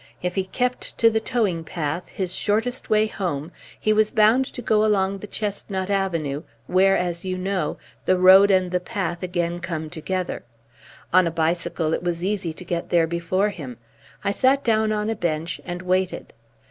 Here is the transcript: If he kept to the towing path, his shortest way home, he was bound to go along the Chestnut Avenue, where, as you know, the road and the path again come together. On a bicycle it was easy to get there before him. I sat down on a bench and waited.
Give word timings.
If 0.23 0.33
he 0.33 0.45
kept 0.45 0.97
to 0.97 1.11
the 1.11 1.19
towing 1.19 1.63
path, 1.63 2.07
his 2.07 2.33
shortest 2.33 2.89
way 2.89 3.05
home, 3.05 3.51
he 3.79 3.93
was 3.93 4.09
bound 4.09 4.45
to 4.51 4.61
go 4.63 4.83
along 4.83 5.19
the 5.19 5.27
Chestnut 5.27 5.91
Avenue, 5.91 6.41
where, 6.65 6.97
as 6.97 7.23
you 7.23 7.37
know, 7.37 7.77
the 8.05 8.17
road 8.17 8.49
and 8.49 8.71
the 8.71 8.79
path 8.79 9.21
again 9.21 9.59
come 9.59 9.91
together. 9.91 10.43
On 11.13 11.27
a 11.27 11.29
bicycle 11.29 11.93
it 11.93 12.01
was 12.01 12.23
easy 12.23 12.51
to 12.51 12.65
get 12.65 12.89
there 12.89 13.05
before 13.05 13.49
him. 13.49 13.77
I 14.23 14.31
sat 14.31 14.63
down 14.63 14.91
on 14.91 15.07
a 15.07 15.15
bench 15.15 15.61
and 15.65 15.83
waited. 15.83 16.33